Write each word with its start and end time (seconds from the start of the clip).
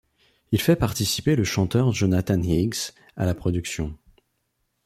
Il 0.51 0.59
fait 0.59 0.75
participer 0.75 1.35
le 1.35 1.43
chanteur 1.43 1.91
Jonathan 1.91 2.41
Higgs 2.41 2.89
à 3.15 3.27
la 3.27 3.35
production. 3.35 3.95